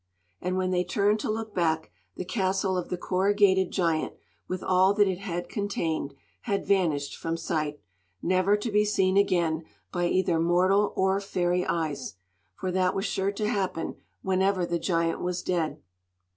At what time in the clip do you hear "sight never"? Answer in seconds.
7.37-8.57